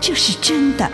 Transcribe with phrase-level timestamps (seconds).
[0.00, 0.88] 这是真的，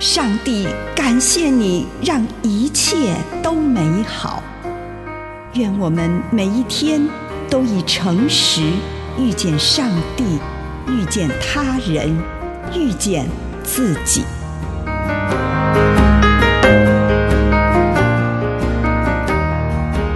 [0.00, 4.42] 上帝感谢你，让一切都美好。
[5.54, 7.06] 愿我们每一天
[7.48, 8.62] 都以诚实
[9.18, 10.38] 遇见上帝，
[10.88, 12.16] 遇见他人，
[12.74, 13.28] 遇见
[13.62, 14.24] 自己。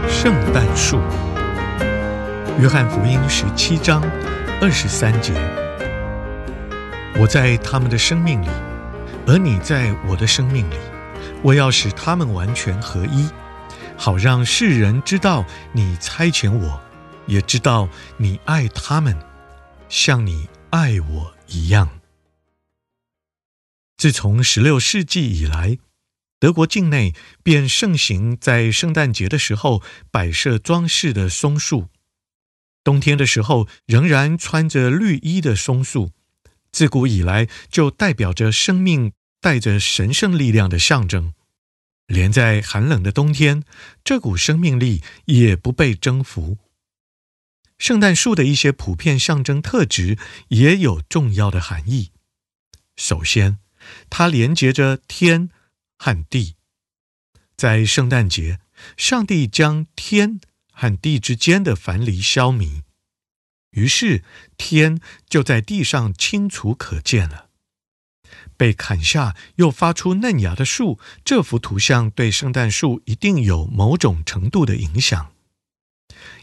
[0.09, 0.99] 圣诞树，
[2.59, 4.03] 约翰福音十七章
[4.61, 5.33] 二十三节。
[7.19, 8.49] 我在他们的生命里，
[9.27, 10.77] 而你在我的生命里。
[11.43, 13.27] 我要使他们完全合一，
[13.97, 15.43] 好让世人知道
[15.73, 16.79] 你差遣我，
[17.27, 19.17] 也知道你爱他们，
[19.89, 21.89] 像你爱我一样。
[23.97, 25.79] 自从十六世纪以来，
[26.39, 31.89] 德国境内便盛行在圣诞节的时候摆设装饰的松树，
[32.85, 36.11] 冬天的时候仍然穿着绿衣的松树。
[36.77, 41.33] 自古以来就代表着生命带着神圣力量的象征，
[42.07, 43.65] 连在寒冷的冬天，
[44.05, 46.59] 这股生命力也不被征服。
[47.79, 52.11] 圣诞树的一些普遍象征特质也有重要的含义。
[52.95, 53.57] 首先，
[54.11, 55.49] 它连接着天
[55.97, 56.57] 和地。
[57.57, 58.61] 在圣诞节，
[58.99, 62.83] 上帝将天和地之间的藩篱消弭。
[63.77, 64.25] 于是，
[64.57, 67.51] 天就在地上清楚可见了。
[68.57, 75.33] 被砍下又发出嫩芽的树，这幅图像对圣诞树一定有某种程度的影响。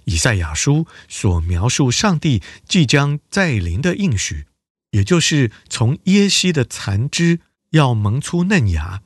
[0.06, 4.46] 以赛亚书所描述上帝即将再临的应许，
[4.92, 7.40] 也就是从耶西的残枝
[7.72, 9.02] 要萌出嫩芽。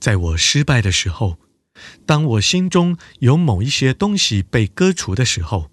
[0.00, 1.38] 在我失败的时候，
[2.04, 5.70] 当我心中有某一些东西被割除的时候，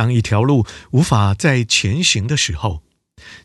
[0.00, 2.82] 当一条路无法再前行的时候，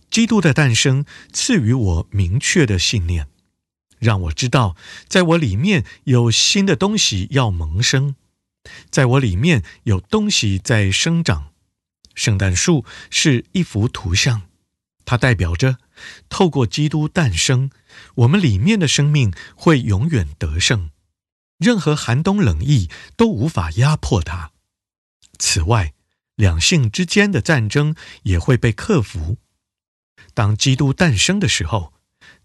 [0.09, 3.27] 基督的诞生赐予我明确的信念，
[3.99, 4.77] 让我知道，
[5.09, 8.15] 在我里面有新的东西要萌生，
[8.89, 11.51] 在我里面有东西在生长。
[12.13, 14.43] 圣诞树是一幅图像，
[15.03, 15.79] 它代表着
[16.29, 17.69] 透过基督诞生，
[18.15, 20.91] 我们里面的生命会永远得胜，
[21.57, 24.51] 任何寒冬冷意都无法压迫它。
[25.37, 25.94] 此外，
[26.35, 29.37] 两性之间的战争也会被克服。
[30.33, 31.93] 当基督诞生的时候，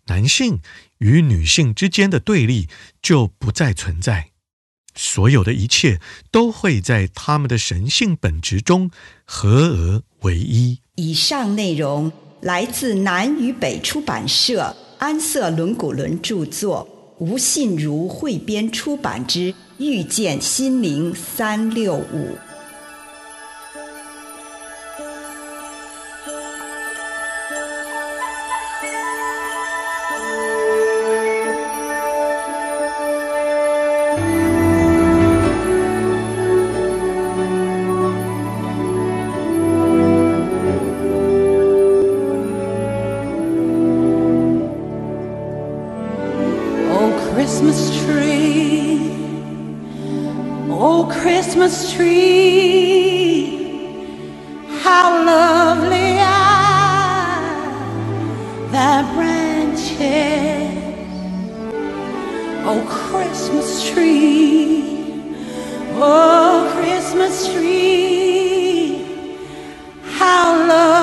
[0.06, 0.61] 男性
[0.99, 2.69] 与女性之间的对立
[3.03, 4.31] 就不再存在，
[4.95, 8.91] 所有的一切都会在他们的神性本质中
[9.25, 10.81] 合而为一。
[10.97, 12.12] 以上内容
[12.43, 22.37] 来自南与北出版社安瑟伦古伦著作，吴信如汇编出版之《遇见心灵三六五》。
[47.70, 48.98] Christmas tree,
[50.68, 53.47] oh Christmas tree,
[54.83, 57.95] how lovely are
[58.72, 60.00] thy branches,
[62.65, 65.36] oh Christmas tree,
[65.95, 69.04] oh Christmas tree,
[70.18, 70.99] how lovely.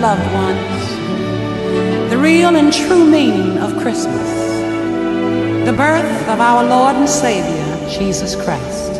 [0.00, 2.10] Loved ones.
[2.10, 4.28] The real and true meaning of Christmas.
[5.66, 8.92] The birth of our Lord and Savior, Jesus Christ.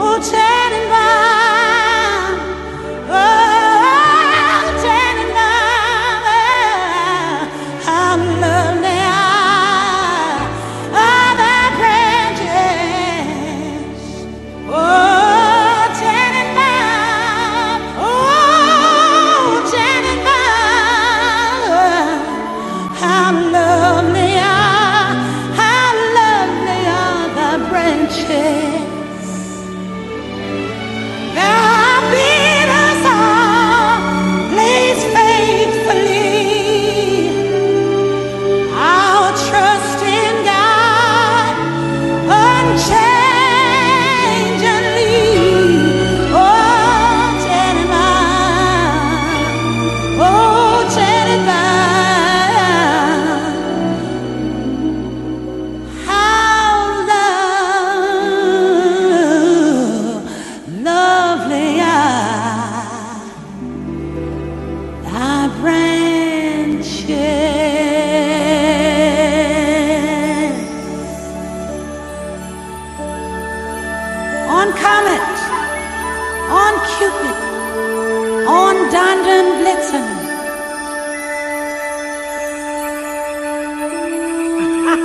[0.00, 1.27] Oh, Tannenbaum,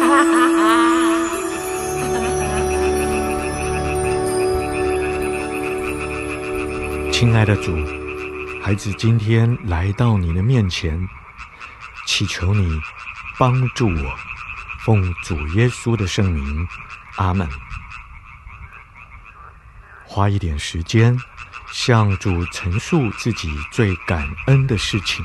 [7.12, 7.76] 亲爱的主，
[8.62, 11.08] 孩子今天来到你的面前，
[12.06, 12.82] 祈求你
[13.38, 14.16] 帮助我，
[14.84, 16.68] 奉主耶稣的圣名，
[17.16, 17.48] 阿门。
[20.04, 21.18] 花一点时间，
[21.72, 25.24] 向主陈述自己最感恩的事情。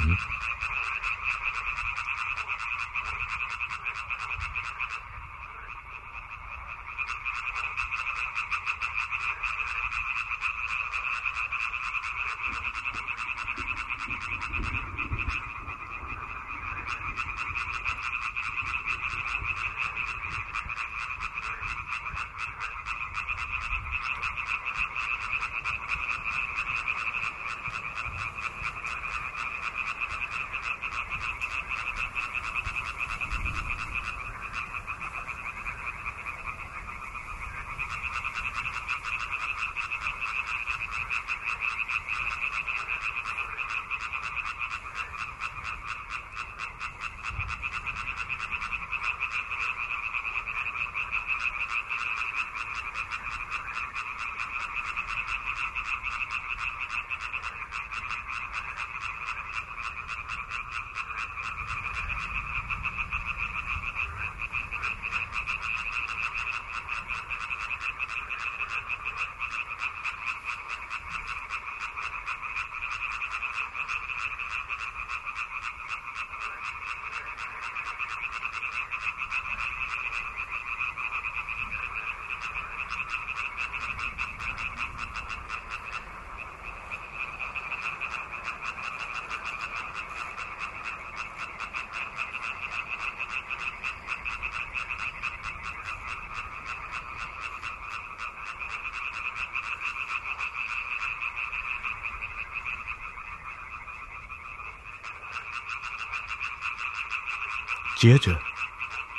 [107.98, 108.38] 接着，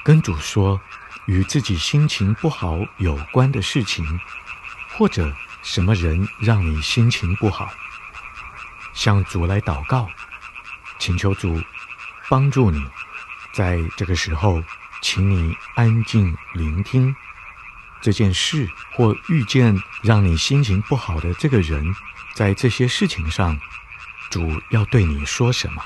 [0.05, 0.79] 跟主说
[1.25, 4.17] 与自己心情不好有关的事情，
[4.95, 7.69] 或者什么人让你心情不好，
[8.93, 10.09] 向主来祷告，
[10.97, 11.61] 请求主
[12.29, 12.81] 帮助你。
[13.51, 14.63] 在这个时候，
[15.01, 17.13] 请你安静聆听
[17.99, 21.93] 这件事，或遇见让你心情不好的这个人，
[22.33, 23.59] 在这些事情上，
[24.29, 25.83] 主要对你说什么？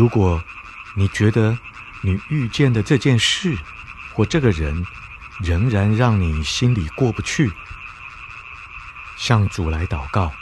[0.00, 0.42] 如果
[0.94, 1.58] 你觉得
[2.00, 3.54] 你遇见的这件事
[4.14, 4.86] 或这个人
[5.40, 7.52] 仍然让你心里过不去，
[9.18, 10.32] 向主来祷告，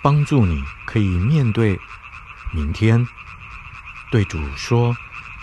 [0.00, 1.78] 帮助你可以面对
[2.54, 3.06] 明天，
[4.10, 4.96] 对主说：“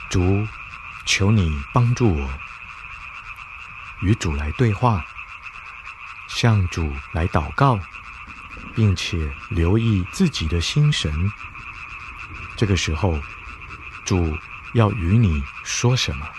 [0.10, 0.48] 主，
[1.06, 2.28] 求你帮助我。”
[4.02, 5.06] 与主来对话，
[6.28, 7.80] 向主来祷告，
[8.74, 11.32] 并且留意自己的心神。
[12.60, 13.24] 这个时候，
[14.04, 14.38] 主
[14.74, 16.39] 要与你说什么？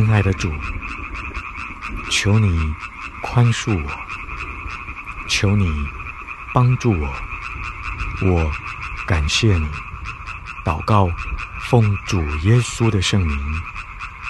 [0.00, 0.50] 亲爱的主，
[2.10, 2.74] 求你
[3.20, 3.90] 宽恕我，
[5.28, 5.86] 求你
[6.54, 7.14] 帮助我，
[8.22, 8.50] 我
[9.06, 9.68] 感谢你。
[10.64, 11.10] 祷告，
[11.68, 13.38] 奉主耶稣的圣名，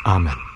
[0.02, 0.49] 阿门。